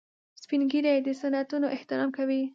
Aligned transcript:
سپین 0.41 0.61
ږیری 0.71 0.95
د 1.05 1.07
سنتونو 1.21 1.67
احترام 1.75 2.09
کوي 2.17 2.41